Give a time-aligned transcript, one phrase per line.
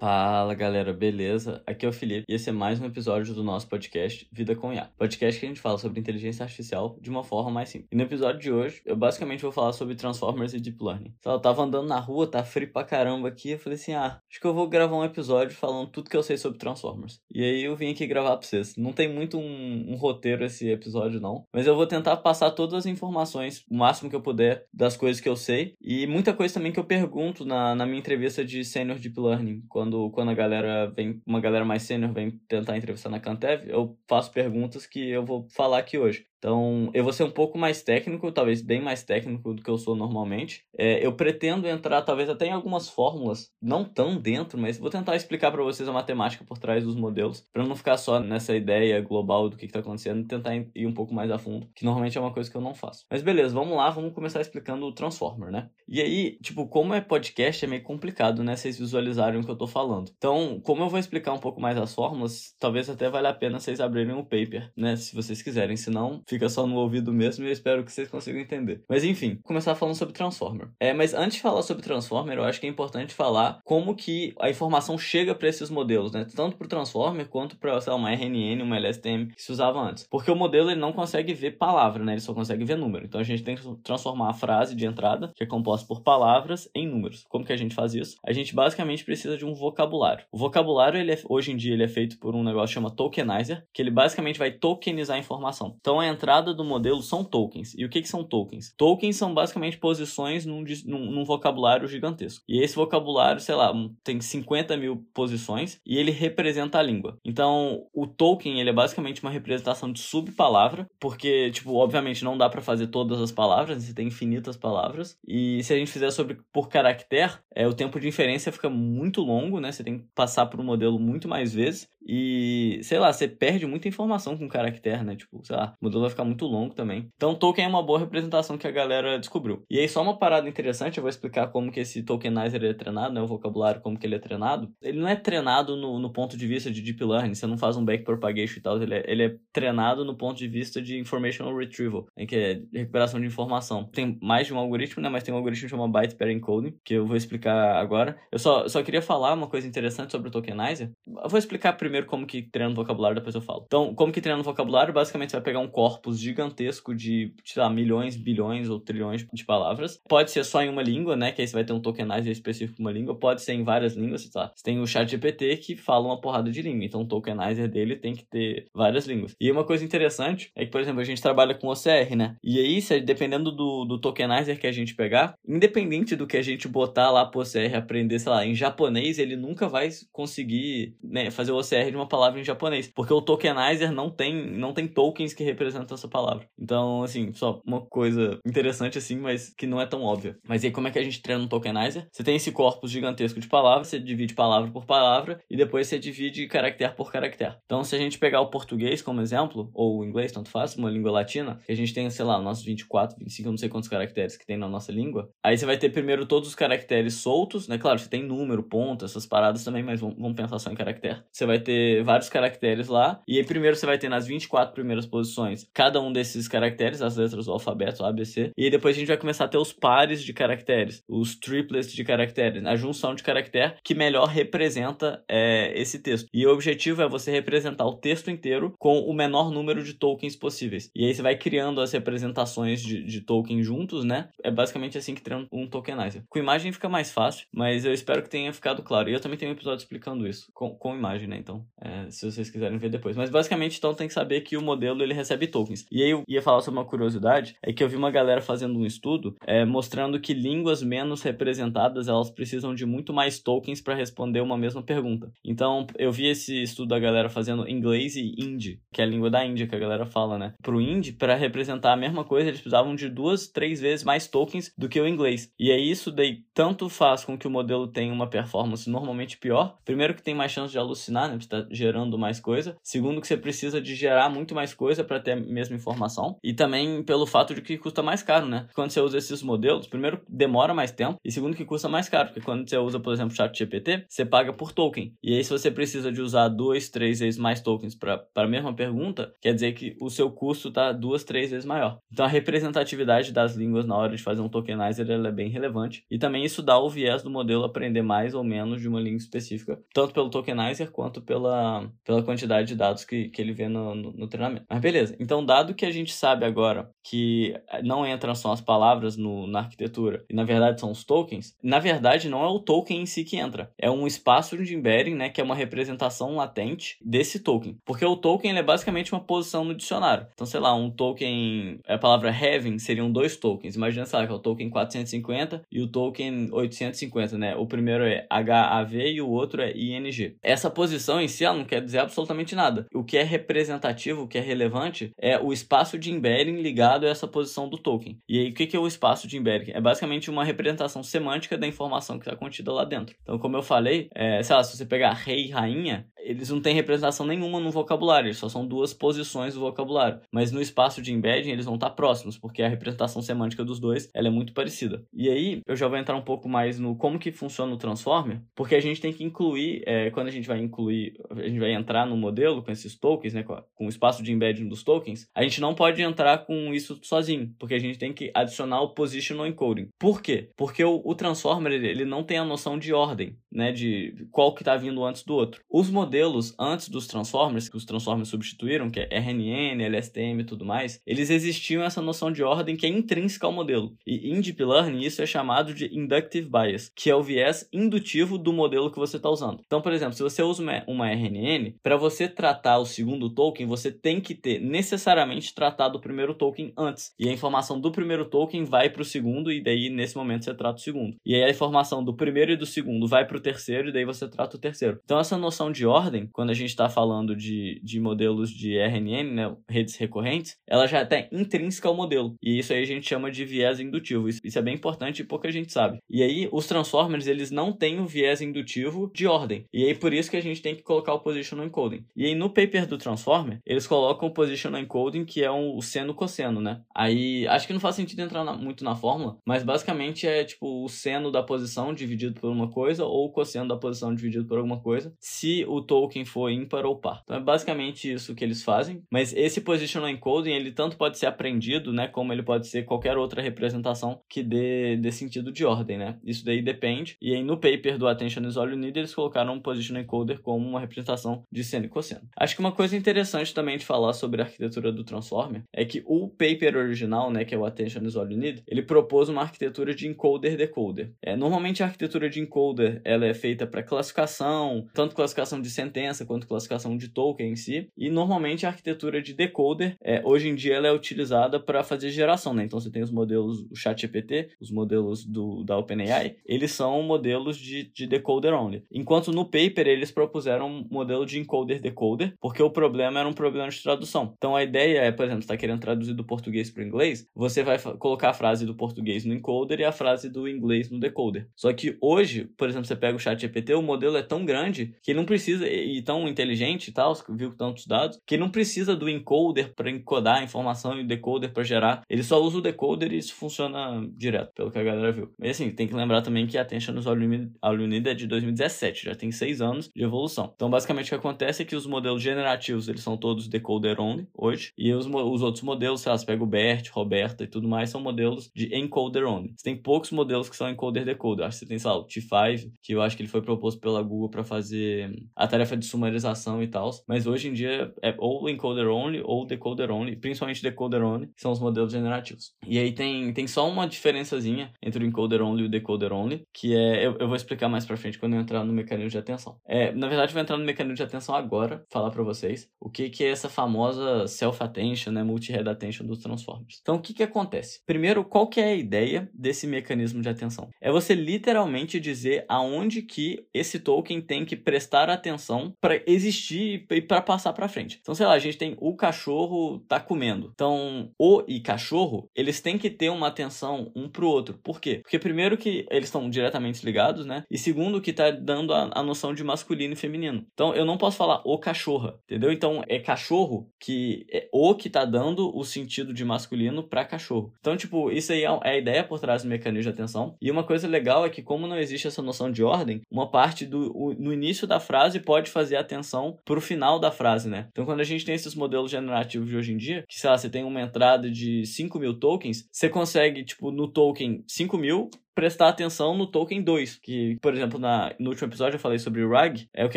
[0.00, 1.62] Fala galera, beleza?
[1.66, 4.72] Aqui é o Felipe e esse é mais um episódio do nosso podcast Vida com
[4.72, 4.88] IA.
[4.96, 7.90] Podcast que a gente fala sobre inteligência artificial de uma forma mais simples.
[7.92, 11.12] E no episódio de hoje, eu basicamente vou falar sobre Transformers e Deep Learning.
[11.22, 14.40] Eu tava andando na rua, tá frio pra caramba aqui, eu falei assim: ah, acho
[14.40, 17.20] que eu vou gravar um episódio falando tudo que eu sei sobre Transformers.
[17.30, 18.76] E aí eu vim aqui gravar pra vocês.
[18.76, 22.72] Não tem muito um, um roteiro esse episódio, não, mas eu vou tentar passar todas
[22.72, 26.54] as informações, o máximo que eu puder, das coisas que eu sei e muita coisa
[26.54, 30.30] também que eu pergunto na, na minha entrevista de Senior Deep Learning, quando quando, quando
[30.30, 34.86] a galera vem, uma galera mais sênior vem tentar entrevistar na Cantev, eu faço perguntas
[34.86, 36.29] que eu vou falar aqui hoje.
[36.40, 39.76] Então, eu vou ser um pouco mais técnico, talvez bem mais técnico do que eu
[39.76, 40.64] sou normalmente.
[40.76, 45.14] É, eu pretendo entrar, talvez até em algumas fórmulas, não tão dentro, mas vou tentar
[45.14, 49.02] explicar para vocês a matemática por trás dos modelos, para não ficar só nessa ideia
[49.02, 52.20] global do que está acontecendo, tentar ir um pouco mais a fundo, que normalmente é
[52.20, 53.04] uma coisa que eu não faço.
[53.10, 55.68] Mas beleza, vamos lá, vamos começar explicando o Transformer, né?
[55.86, 59.56] E aí, tipo, como é podcast, é meio complicado, né, vocês visualizarem o que eu
[59.56, 60.10] tô falando.
[60.16, 63.58] Então, como eu vou explicar um pouco mais as fórmulas, talvez até valha a pena
[63.58, 67.48] vocês abrirem o paper, né, se vocês quiserem, senão fica só no ouvido mesmo e
[67.48, 68.82] eu espero que vocês consigam entender.
[68.88, 70.68] Mas enfim, começar falando sobre Transformer.
[70.78, 74.32] É, mas antes de falar sobre Transformer, eu acho que é importante falar como que
[74.40, 76.24] a informação chega para esses modelos, né?
[76.34, 79.80] Tanto para o Transformer quanto para, sei lá, uma RNN, uma LSTM que se usava
[79.80, 80.06] antes.
[80.08, 82.12] Porque o modelo ele não consegue ver palavra, né?
[82.12, 83.04] Ele só consegue ver número.
[83.04, 86.70] Então a gente tem que transformar a frase de entrada, que é composta por palavras,
[86.74, 87.24] em números.
[87.28, 88.16] Como que a gente faz isso?
[88.24, 90.24] A gente basicamente precisa de um vocabulário.
[90.30, 92.90] O vocabulário, ele é, hoje em dia, ele é feito por um negócio que chama
[92.90, 95.76] tokenizer, que ele basicamente vai tokenizar a informação.
[95.80, 97.74] Então a entrada do modelo são tokens.
[97.76, 98.74] E o que, que são tokens?
[98.76, 102.44] Tokens são basicamente posições num, num, num, vocabulário gigantesco.
[102.46, 103.72] E esse vocabulário, sei lá,
[104.04, 107.16] tem 50 mil posições e ele representa a língua.
[107.24, 112.50] Então, o token, ele é basicamente uma representação de subpalavra, porque, tipo, obviamente não dá
[112.50, 115.16] para fazer todas as palavras, você tem infinitas palavras.
[115.26, 119.22] E se a gente fizer sobre por caractere, é, o tempo de inferência fica muito
[119.22, 119.72] longo, né?
[119.72, 121.88] Você tem que passar por um modelo muito mais vezes.
[122.06, 125.16] E, sei lá, você perde muita informação com caractere, né?
[125.16, 127.08] Tipo, sei lá, o modelo vai ficar muito longo também.
[127.14, 129.62] Então, Tolkien é uma boa representação que a galera descobriu.
[129.70, 133.14] E aí, só uma parada interessante, eu vou explicar como que esse tokenizer é treinado,
[133.14, 133.20] né?
[133.20, 134.72] O vocabulário, como que ele é treinado.
[134.82, 137.76] Ele não é treinado no, no ponto de vista de deep learning, você não faz
[137.76, 138.82] um backpropagation e tal.
[138.82, 143.20] Ele é, ele é treinado no ponto de vista de informational retrieval, que é recuperação
[143.20, 143.84] de informação.
[143.84, 145.08] Tem mais de um algoritmo, né?
[145.08, 148.18] Mas tem um algoritmo que chama byte pair encoding, que eu vou explicar agora.
[148.32, 150.90] Eu só, só queria falar uma coisa interessante sobre o tokenizer.
[151.06, 153.64] Eu vou explicar primeiro como que treina o vocabulário, depois eu falo.
[153.66, 154.92] Então, como que treina o vocabulário?
[154.92, 159.44] Basicamente, você vai pegar um corpus gigantesco de, sei lá, milhões, bilhões ou trilhões de
[159.44, 160.00] palavras.
[160.08, 161.32] Pode ser só em uma língua, né?
[161.32, 163.14] Que aí você vai ter um tokenizer específico para uma língua.
[163.14, 164.52] Pode ser em várias línguas, sei lá.
[164.54, 166.84] Você tem o chat GPT que fala uma porrada de língua.
[166.84, 169.34] Então o tokenizer dele tem que ter várias línguas.
[169.40, 172.36] E uma coisa interessante é que, por exemplo, a gente trabalha com OCR, né?
[172.42, 176.42] E aí, se, dependendo do, do tokenizer que a gente pegar, independente do que a
[176.42, 181.30] gente botar lá pro OCR aprender, sei lá, em japonês, ele nunca vai conseguir né,
[181.30, 182.88] fazer o OCR de uma palavra em japonês.
[182.88, 186.46] Porque o tokenizer não tem, não tem tokens que representam essa palavra.
[186.58, 190.36] Então, assim, só uma coisa interessante assim, mas que não é tão óbvia.
[190.46, 192.06] Mas aí como é que a gente treina um tokenizer?
[192.12, 195.98] Você tem esse corpus gigantesco de palavras, você divide palavra por palavra e depois você
[195.98, 197.54] divide caractere por caractere.
[197.64, 200.90] Então, se a gente pegar o português como exemplo, ou o inglês, tanto faz, uma
[200.90, 203.88] língua latina, que a gente tem, sei lá, nossos 24, 25, eu não sei quantos
[203.88, 207.68] caracteres que tem na nossa língua, aí você vai ter primeiro todos os caracteres soltos,
[207.68, 207.78] né?
[207.78, 211.22] Claro, você tem número, ponto, essas paradas também, mas vamos pensar só em caractere.
[211.30, 211.69] Você vai ter
[212.04, 216.12] vários caracteres lá, e aí primeiro você vai ter nas 24 primeiras posições cada um
[216.12, 218.52] desses caracteres, as letras do alfabeto, A, B, C.
[218.56, 222.04] E depois a gente vai começar a ter os pares de caracteres, os triplets de
[222.04, 226.28] caracteres, a junção de caractere que melhor representa é, esse texto.
[226.32, 230.36] E o objetivo é você representar o texto inteiro com o menor número de tokens
[230.36, 230.90] possíveis.
[230.94, 234.28] E aí você vai criando as representações de, de token juntos, né?
[234.42, 236.22] É basicamente assim que treina um tokenizer.
[236.28, 239.08] Com imagem fica mais fácil, mas eu espero que tenha ficado claro.
[239.08, 241.36] E eu também tenho um episódio explicando isso, com, com imagem, né?
[241.38, 243.16] Então, é, se vocês quiserem ver depois.
[243.16, 245.86] Mas basicamente, então, tem que saber que o modelo ele recebe tokens.
[245.90, 248.78] E aí eu ia falar sobre uma curiosidade, é que eu vi uma galera fazendo
[248.78, 253.94] um estudo é, mostrando que línguas menos representadas, elas precisam de muito mais tokens para
[253.94, 255.32] responder uma mesma pergunta.
[255.44, 259.30] Então, eu vi esse estudo da galera fazendo inglês e hindi, que é a língua
[259.30, 260.54] da Índia que a galera fala, né?
[260.62, 264.72] Pro hindi, para representar a mesma coisa, eles precisavam de duas, três vezes mais tokens
[264.76, 265.52] do que o inglês.
[265.58, 269.78] E aí isso daí tanto faz com que o modelo tenha uma performance normalmente pior.
[269.84, 271.36] Primeiro que tem mais chance de alucinar, né?
[271.56, 272.76] Está gerando mais coisa.
[272.82, 276.36] Segundo, que você precisa de gerar muito mais coisa para ter a mesma informação.
[276.42, 278.66] E também pelo fato de que custa mais caro, né?
[278.74, 281.18] Quando você usa esses modelos, primeiro, demora mais tempo.
[281.24, 282.28] E segundo, que custa mais caro.
[282.28, 285.14] Porque quando você usa, por exemplo, o você paga por token.
[285.22, 288.74] E aí, se você precisa de usar dois, três vezes mais tokens para a mesma
[288.74, 291.98] pergunta, quer dizer que o seu custo está duas, três vezes maior.
[292.12, 296.04] Então, a representatividade das línguas na hora de fazer um tokenizer é bem relevante.
[296.10, 299.18] E também isso dá o viés do modelo aprender mais ou menos de uma língua
[299.18, 303.94] específica, tanto pelo tokenizer quanto pela, pela quantidade de dados que, que ele vê no,
[303.94, 304.66] no, no treinamento.
[304.68, 309.16] Mas beleza, então dado que a gente sabe agora que não entram só as palavras
[309.16, 313.02] no, na arquitetura, e na verdade são os tokens, na verdade não é o token
[313.02, 316.98] em si que entra, é um espaço de embedding, né, que é uma representação latente
[317.02, 317.78] desse token.
[317.84, 320.26] Porque o token é basicamente uma posição no dicionário.
[320.34, 323.76] Então, sei lá, um token, a palavra having seriam dois tokens.
[323.76, 327.56] Imagina, sei lá, que é o token 450 e o token 850, né?
[327.56, 330.36] O primeiro é HAV e o outro é ING.
[330.42, 332.86] Essa posição em não quer dizer absolutamente nada.
[332.94, 337.08] O que é representativo, o que é relevante, é o espaço de embedding ligado a
[337.08, 338.18] essa posição do token.
[338.28, 339.72] E aí, o que é o espaço de embedding?
[339.72, 343.14] É basicamente uma representação semântica da informação que está contida lá dentro.
[343.22, 346.60] Então, como eu falei, é, sei lá, se você pegar rei e rainha, eles não
[346.60, 350.20] têm representação nenhuma no vocabulário, eles só são duas posições do vocabulário.
[350.30, 354.10] Mas no espaço de embedding, eles vão estar próximos, porque a representação semântica dos dois
[354.14, 355.04] ela é muito parecida.
[355.12, 358.40] E aí, eu já vou entrar um pouco mais no como que funciona o Transformer,
[358.54, 361.72] porque a gente tem que incluir, é, quando a gente vai incluir, a gente vai
[361.72, 365.42] entrar no modelo com esses tokens, né, com o espaço de embedding dos tokens, a
[365.42, 369.46] gente não pode entrar com isso sozinho, porque a gente tem que adicionar o positional
[369.46, 369.88] encoding.
[369.98, 370.50] Por quê?
[370.56, 374.54] Porque o, o Transformer, ele, ele não tem a noção de ordem, né, de qual
[374.54, 375.60] que está vindo antes do outro.
[375.70, 376.09] Os modelos
[376.58, 381.30] antes dos Transformers, que os Transformers substituíram, que é RNN, LSTM e tudo mais, eles
[381.30, 383.94] existiam essa noção de ordem que é intrínseca ao modelo.
[384.06, 388.38] E em Deep Learning isso é chamado de Inductive Bias, que é o viés indutivo
[388.38, 389.62] do modelo que você está usando.
[389.64, 393.66] Então, por exemplo, se você usa uma, uma RNN, para você tratar o segundo token,
[393.66, 397.12] você tem que ter necessariamente tratado o primeiro token antes.
[397.18, 400.54] E a informação do primeiro token vai para o segundo, e daí nesse momento você
[400.54, 401.16] trata o segundo.
[401.24, 404.04] E aí a informação do primeiro e do segundo vai para o terceiro, e daí
[404.04, 405.00] você trata o terceiro.
[405.04, 405.99] Então, essa noção de ordem,
[406.32, 411.02] quando a gente está falando de, de modelos de RNN, né, redes recorrentes, ela já
[411.02, 412.34] está intrínseca ao modelo.
[412.42, 414.28] E isso aí a gente chama de viés indutivo.
[414.28, 415.98] Isso, isso é bem importante e pouca gente sabe.
[416.08, 419.64] E aí, os transformers, eles não têm o viés indutivo de ordem.
[419.72, 422.04] E aí, por isso que a gente tem que colocar o positional encoding.
[422.16, 425.82] E aí, no paper do transformer, eles colocam o positional encoding, que é um, o
[425.82, 426.80] seno cosseno, né?
[426.94, 430.84] Aí, acho que não faz sentido entrar na, muito na fórmula, mas basicamente é tipo
[430.84, 434.58] o seno da posição dividido por uma coisa ou o cosseno da posição dividido por
[434.58, 437.22] alguma coisa, se o token for ímpar ou par.
[437.24, 439.02] Então, é basicamente isso que eles fazem.
[439.10, 443.16] Mas esse positional encoding, ele tanto pode ser aprendido, né, como ele pode ser qualquer
[443.16, 446.16] outra representação que dê, dê sentido de ordem, né?
[446.24, 447.16] Isso daí depende.
[447.20, 450.40] E aí no paper do Attention is All You Need, eles colocaram um positional encoder
[450.40, 452.28] como uma representação de seno e cosseno.
[452.36, 456.04] Acho que uma coisa interessante também de falar sobre a arquitetura do Transformer é que
[456.06, 459.42] o paper original, né, que é o Attention is All You Need, ele propôs uma
[459.42, 461.10] arquitetura de encoder-decoder.
[461.20, 466.26] É, normalmente a arquitetura de encoder, ela é feita para classificação, tanto classificação de sentença
[466.26, 470.54] quanto classificação de token em si, e normalmente a arquitetura de decoder, é, hoje em
[470.54, 472.64] dia ela é utilizada para fazer geração, né?
[472.64, 477.56] Então você tem os modelos, o ChatGPT, os modelos do, da OpenAI, eles são modelos
[477.56, 478.84] de, de decoder only.
[478.90, 483.68] Enquanto no paper eles propuseram um modelo de encoder-decoder, porque o problema era um problema
[483.68, 484.34] de tradução.
[484.36, 487.62] Então a ideia é, por exemplo, está querendo traduzir do português para o inglês, você
[487.62, 491.48] vai colocar a frase do português no encoder e a frase do inglês no decoder.
[491.56, 495.10] Só que hoje, por exemplo, você pega o ChatGPT, o modelo é tão grande que
[495.10, 499.08] ele não precisa, e tão inteligente e tal, viu tantos dados, que não precisa do
[499.08, 502.02] encoder para encodar a informação e o decoder para gerar.
[502.08, 505.32] Ele só usa o decoder e isso funciona direto, pelo que a galera viu.
[505.42, 509.04] E assim, tem que lembrar também que a Attention nos All Unid é de 2017,
[509.06, 510.52] já tem seis anos de evolução.
[510.54, 514.26] Então, basicamente, o que acontece é que os modelos generativos, eles são todos decoder only
[514.34, 517.68] hoje, e os, os outros modelos, sei lá, você pega o BERT, Roberta e tudo
[517.68, 519.52] mais, são modelos de encoder only.
[519.56, 521.46] Você tem poucos modelos que são encoder-decoder.
[521.46, 523.80] Acho que você tem, sei lá, o T5, que eu acho que ele foi proposto
[523.80, 528.14] pela Google para fazer a tarefa de sumarização e tal, mas hoje em dia é
[528.18, 532.52] ou encoder only ou decoder only, principalmente decoder only, que são os modelos generativos.
[532.66, 536.42] E aí tem, tem só uma diferençazinha entre o encoder only e o decoder only,
[536.52, 539.18] que é, eu, eu vou explicar mais pra frente quando eu entrar no mecanismo de
[539.18, 539.58] atenção.
[539.66, 542.90] É, na verdade, eu vou entrar no mecanismo de atenção agora, falar para vocês o
[542.90, 546.78] que, que é essa famosa self-attention, né, multi-head attention dos Transformers.
[546.80, 547.80] Então, o que que acontece?
[547.86, 550.68] Primeiro, qual que é a ideia desse mecanismo de atenção?
[550.80, 555.49] É você literalmente dizer aonde que esse token tem que prestar atenção
[555.80, 557.98] para existir e para passar para frente.
[558.00, 560.50] Então, sei lá, a gente tem o cachorro tá comendo.
[560.54, 564.58] Então, o e cachorro, eles têm que ter uma atenção um pro outro.
[564.62, 565.00] Por quê?
[565.02, 567.44] Porque primeiro que eles estão diretamente ligados, né?
[567.50, 570.46] E segundo que tá dando a, a noção de masculino e feminino.
[570.52, 572.52] Então, eu não posso falar o cachorra, entendeu?
[572.52, 577.52] Então, é cachorro que é o que tá dando o sentido de masculino para cachorro.
[577.60, 580.36] Então, tipo, isso aí é, é a ideia por trás do mecanismo de atenção.
[580.40, 583.64] E uma coisa legal é que como não existe essa noção de ordem, uma parte
[583.66, 587.68] do o, no início da frase pode fazer atenção pro final da frase, né?
[587.70, 590.36] Então, quando a gente tem esses modelos generativos de hoje em dia, que sei lá,
[590.36, 595.08] você tem uma entrada de 5 mil tokens, você consegue, tipo, no token 5 mil,
[595.40, 599.24] prestar atenção no token 2, que, por exemplo, na, no último episódio eu falei sobre
[599.24, 599.96] o RAG, é o que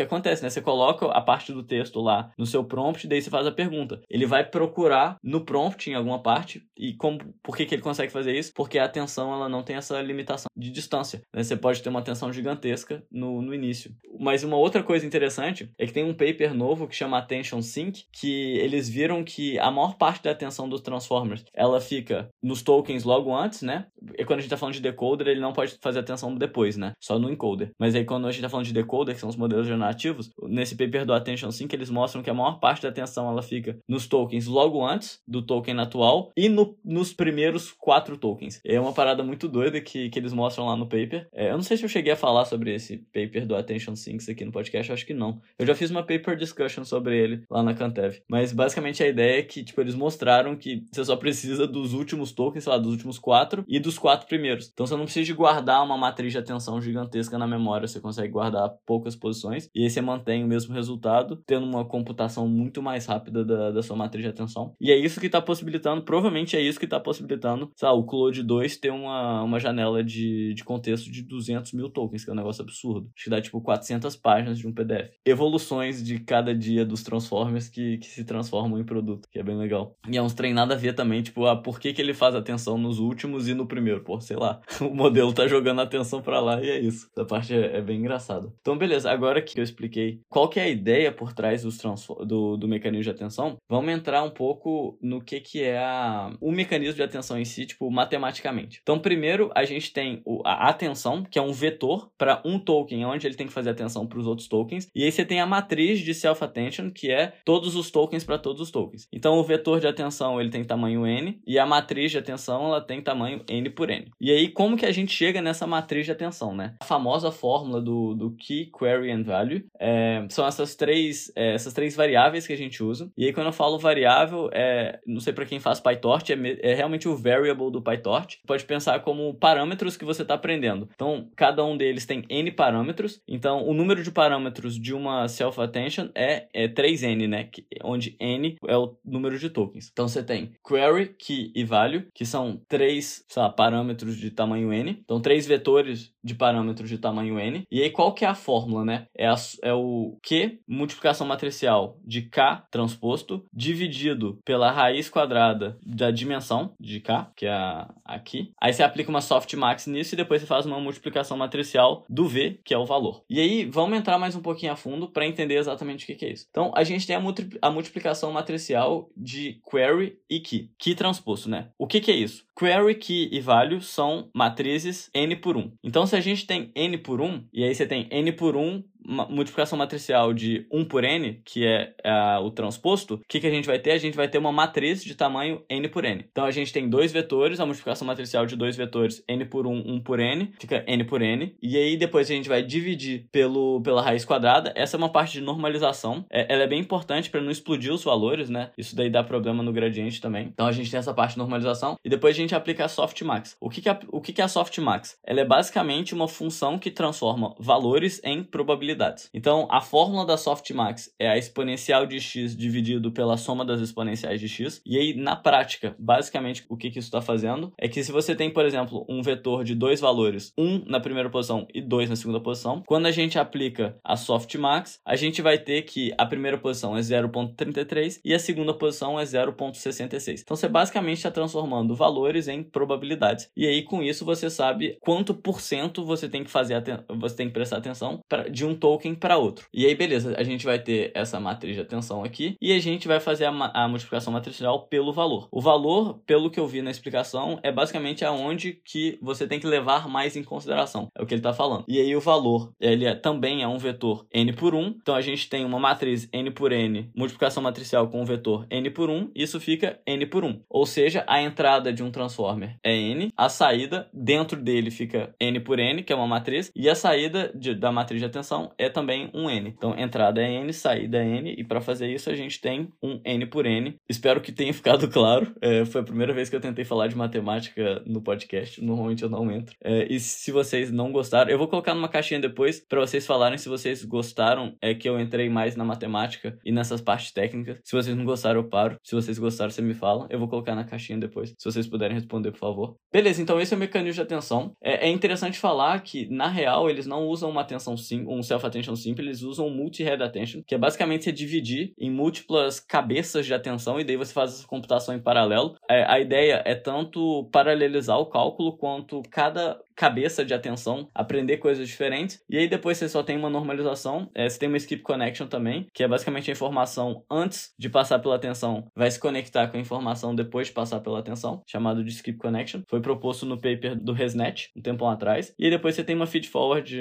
[0.00, 0.48] acontece, né?
[0.48, 4.00] Você coloca a parte do texto lá no seu prompt, daí você faz a pergunta.
[4.08, 8.10] Ele vai procurar no prompt em alguma parte, e como, por que, que ele consegue
[8.10, 8.54] fazer isso?
[8.54, 11.42] Porque a atenção ela não tem essa limitação de distância, né?
[11.42, 13.94] Você pode ter uma atenção gigantesca no, no início.
[14.18, 18.04] Mas uma outra coisa interessante é que tem um paper novo que chama Attention Sync,
[18.10, 23.04] que eles viram que a maior parte da atenção dos Transformers, ela fica nos tokens
[23.04, 23.88] logo antes, né?
[24.18, 26.92] E quando a gente tá falando de decoder, ele não pode fazer atenção depois, né?
[27.00, 27.70] Só no encoder.
[27.78, 30.76] Mas aí quando a gente tá falando de decoder, que são os modelos generativos, nesse
[30.76, 34.06] paper do Attention Sync eles mostram que a maior parte da atenção ela fica nos
[34.06, 38.60] tokens logo antes do token atual e no, nos primeiros quatro tokens.
[38.64, 41.28] É uma parada muito doida que, que eles mostram lá no paper.
[41.32, 44.28] É, eu não sei se eu cheguei a falar sobre esse paper do Attention Syncs
[44.28, 45.40] aqui no podcast, acho que não.
[45.58, 48.18] Eu já fiz uma paper discussion sobre ele lá na Cantev.
[48.28, 52.32] Mas basicamente a ideia é que, tipo, eles mostraram que você só precisa dos últimos
[52.32, 54.70] tokens, sei lá, dos últimos quatro e dos quatro primeiros.
[54.72, 58.32] Então você não precisa de guardar uma matriz de atenção gigantesca na memória, você consegue
[58.32, 63.06] guardar poucas posições e aí você mantém o mesmo resultado, tendo uma computação muito mais
[63.06, 64.74] rápida da, da sua matriz de atenção.
[64.80, 68.42] E é isso que está possibilitando, provavelmente é isso que está possibilitando, lá, o Claude
[68.42, 72.36] 2 ter uma, uma janela de, de contexto de 200 mil tokens, que é um
[72.36, 73.10] negócio absurdo.
[73.14, 75.10] Acho que dá tipo 400 páginas de um PDF.
[75.24, 79.56] Evoluções de cada dia dos Transformers que, que se transformam em produto, que é bem
[79.56, 79.96] legal.
[80.08, 82.34] E é uns trem nada a ver também, tipo, ah, por que, que ele faz
[82.34, 84.02] atenção nos últimos e no primeiro?
[84.02, 84.60] Pô, sei lá.
[84.84, 87.08] O modelo tá jogando atenção para lá e é isso.
[87.12, 88.50] Essa parte é, é, bem engraçada.
[88.60, 89.10] Então, beleza.
[89.10, 91.78] Agora que eu expliquei qual que é a ideia por trás dos
[92.26, 96.50] do, do mecanismo de atenção, vamos entrar um pouco no que que é a, o
[96.50, 98.80] mecanismo de atenção em si, tipo, matematicamente.
[98.82, 103.04] Então, primeiro, a gente tem o, a atenção, que é um vetor para um token,
[103.04, 104.88] onde ele tem que fazer atenção para os outros tokens.
[104.94, 108.62] E aí você tem a matriz de self-attention, que é todos os tokens para todos
[108.62, 109.06] os tokens.
[109.12, 112.80] Então, o vetor de atenção, ele tem tamanho n, e a matriz de atenção, ela
[112.80, 114.10] tem tamanho n por n.
[114.18, 116.74] E aí, como que a gente chega nessa matriz de atenção, né?
[116.80, 121.72] A famosa fórmula do, do Key, Query and Value é, são essas três, é, essas
[121.72, 123.10] três variáveis que a gente usa.
[123.16, 126.74] E aí, quando eu falo variável, é, não sei para quem faz PyTorch, é, é,
[126.74, 128.40] realmente o variable do PyTorch.
[128.46, 130.88] Pode pensar como parâmetros que você está aprendendo.
[130.94, 133.20] Então, cada um deles tem N parâmetros.
[133.26, 137.48] Então, o número de parâmetros de uma self-attention é, é 3N, né?
[137.82, 139.90] Onde N é o número de tokens.
[139.92, 144.83] Então, você tem Query, Key e Value, que são três lá, parâmetros de tamanho N.
[144.90, 147.64] Então, três vetores de parâmetros de tamanho n.
[147.70, 149.06] E aí, qual que é a fórmula, né?
[149.16, 156.10] É, a, é o Q, multiplicação matricial de K transposto, dividido pela raiz quadrada da
[156.10, 158.52] dimensão de K, que é aqui.
[158.60, 162.60] Aí você aplica uma softmax nisso e depois você faz uma multiplicação matricial do V,
[162.64, 163.22] que é o valor.
[163.28, 166.24] E aí, vamos entrar mais um pouquinho a fundo para entender exatamente o que, que
[166.26, 166.46] é isso.
[166.50, 167.22] Então, a gente tem a,
[167.62, 170.70] a multiplicação matricial de query e key.
[170.78, 171.68] Key transposto, né?
[171.78, 172.44] O que, que é isso?
[172.56, 174.73] Query, key e value são matrizes
[175.14, 175.72] n por 1.
[175.82, 178.82] Então, se a gente tem n por 1, e aí você tem n por 1
[179.04, 181.94] multiplicação matricial de 1 por n, que é
[182.42, 183.92] o transposto, o que, que a gente vai ter?
[183.92, 186.24] A gente vai ter uma matriz de tamanho n por n.
[186.30, 189.94] Então a gente tem dois vetores, a multiplicação matricial de dois vetores n por 1,
[189.94, 191.54] 1 por n, fica n por n.
[191.62, 194.72] E aí depois a gente vai dividir pelo, pela raiz quadrada.
[194.74, 196.24] Essa é uma parte de normalização.
[196.30, 198.70] É, ela é bem importante para não explodir os valores, né?
[198.76, 200.48] Isso daí dá problema no gradiente também.
[200.52, 201.98] Então a gente tem essa parte de normalização.
[202.04, 203.56] E depois a gente aplica a softmax.
[203.60, 205.18] O que, que, é, o que, que é a softmax?
[205.24, 209.28] Ela é basicamente uma função que transforma valores em probabilidade probabilidades.
[209.34, 214.40] Então, a fórmula da softmax é a exponencial de x dividido pela soma das exponenciais
[214.40, 214.80] de x.
[214.86, 218.34] E aí, na prática, basicamente, o que, que isso está fazendo é que se você
[218.34, 222.16] tem, por exemplo, um vetor de dois valores, um na primeira posição e dois na
[222.16, 226.56] segunda posição, quando a gente aplica a softmax, a gente vai ter que a primeira
[226.56, 230.40] posição é 0.33 e a segunda posição é 0.66.
[230.42, 233.50] Então, você basicamente está transformando valores em probabilidades.
[233.56, 236.82] E aí, com isso, você sabe quanto por cento você tem que fazer,
[237.18, 239.66] você tem que prestar atenção pra, de um token para outro.
[239.72, 243.08] E aí, beleza, a gente vai ter essa matriz de atenção aqui e a gente
[243.08, 245.48] vai fazer a, a multiplicação matricial pelo valor.
[245.50, 249.66] O valor, pelo que eu vi na explicação, é basicamente aonde que você tem que
[249.66, 251.08] levar mais em consideração.
[251.16, 251.86] É o que ele está falando.
[251.88, 254.96] E aí o valor, ele é, também é um vetor n por 1.
[255.00, 258.90] Então a gente tem uma matriz n por n, multiplicação matricial com o vetor n
[258.90, 260.60] por 1, isso fica n por 1.
[260.68, 265.58] Ou seja, a entrada de um transformer é n, a saída dentro dele fica n
[265.60, 268.88] por n, que é uma matriz, e a saída de, da matriz de atenção é
[268.88, 269.68] também um n.
[269.68, 273.20] Então entrada é n, saída é n, e para fazer isso a gente tem um
[273.24, 273.96] n por n.
[274.08, 275.54] Espero que tenha ficado claro.
[275.60, 278.82] É, foi a primeira vez que eu tentei falar de matemática no podcast.
[278.82, 279.74] Normalmente eu não entro.
[279.82, 283.58] É, e se vocês não gostaram, eu vou colocar numa caixinha depois para vocês falarem
[283.58, 284.74] se vocês gostaram.
[284.80, 287.78] É que eu entrei mais na matemática e nessas partes técnicas.
[287.84, 288.96] Se vocês não gostaram, eu paro.
[289.02, 290.26] Se vocês gostaram, você me fala.
[290.30, 291.54] Eu vou colocar na caixinha depois.
[291.58, 292.96] Se vocês puderem responder, por favor.
[293.12, 294.72] Beleza, então esse é o mecanismo de atenção.
[294.82, 298.96] É, é interessante falar que, na real, eles não usam uma atenção sim, um self-attention
[298.96, 304.00] simples, eles usam multi-head attention, que é basicamente você dividir em múltiplas cabeças de atenção
[304.00, 305.76] e daí você faz essa computação em paralelo.
[305.88, 311.88] É, a ideia é tanto paralelizar o cálculo quanto cada cabeça de atenção, aprender coisas
[311.88, 312.40] diferentes.
[312.48, 314.30] E aí depois você só tem uma normalização.
[314.34, 318.18] É, você tem uma skip connection também, que é basicamente a informação antes de passar
[318.18, 322.10] pela atenção vai se conectar com a informação depois de passar pela atenção, chamado de
[322.10, 322.82] skip connection.
[322.88, 325.54] Foi proposto no paper do ResNet um tempo atrás.
[325.58, 326.98] E aí depois você tem uma feed forward